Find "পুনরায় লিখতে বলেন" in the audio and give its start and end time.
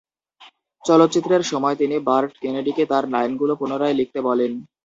3.55-4.51